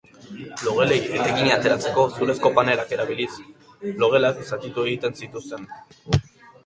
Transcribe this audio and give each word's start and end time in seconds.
Logelei 0.67 0.95
etekina 1.17 1.51
ateratzeko, 1.57 2.05
zurezko 2.15 2.51
panelak 2.57 2.95
erabiliz, 2.97 3.29
logelak 4.05 4.41
zatitu 4.51 4.87
egiten 4.89 5.19
zituzten. 5.25 5.71